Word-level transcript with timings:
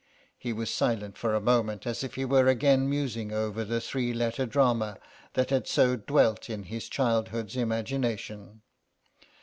He 0.35 0.51
was 0.51 0.71
silent 0.71 1.15
for 1.15 1.35
a 1.35 1.39
moment 1.39 1.85
as 1.85 2.03
if 2.03 2.15
he 2.15 2.25
were 2.25 2.47
again 2.47 2.89
musing 2.89 3.31
over 3.31 3.63
the 3.63 3.79
three 3.79 4.13
letter 4.15 4.47
drama 4.47 4.97
that 5.33 5.51
had 5.51 5.67
so 5.67 5.95
dwelt 5.95 6.49
in 6.49 6.63
his 6.63 6.89
childhood's 6.89 7.55
imagination. 7.55 8.63